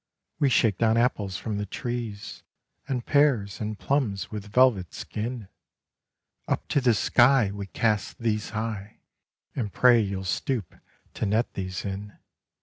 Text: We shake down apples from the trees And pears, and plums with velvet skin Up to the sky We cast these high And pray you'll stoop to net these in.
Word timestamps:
We 0.39 0.49
shake 0.49 0.79
down 0.79 0.97
apples 0.97 1.37
from 1.37 1.59
the 1.59 1.67
trees 1.67 2.41
And 2.87 3.05
pears, 3.05 3.61
and 3.61 3.77
plums 3.77 4.31
with 4.31 4.47
velvet 4.51 4.95
skin 4.95 5.47
Up 6.47 6.67
to 6.69 6.81
the 6.81 6.95
sky 6.95 7.51
We 7.51 7.67
cast 7.67 8.17
these 8.17 8.49
high 8.49 9.01
And 9.55 9.71
pray 9.71 9.99
you'll 10.01 10.23
stoop 10.23 10.73
to 11.13 11.27
net 11.27 11.53
these 11.53 11.85
in. 11.85 12.17